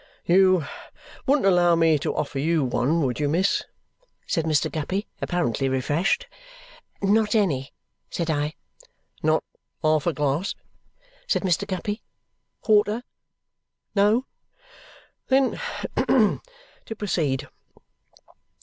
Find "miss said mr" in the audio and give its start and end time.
3.29-4.71